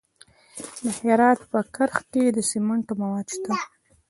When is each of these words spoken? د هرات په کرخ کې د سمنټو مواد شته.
د 0.83 0.85
هرات 0.99 1.39
په 1.51 1.59
کرخ 1.75 1.95
کې 2.11 2.23
د 2.35 2.37
سمنټو 2.51 2.93
مواد 3.01 3.27
شته. 3.35 3.51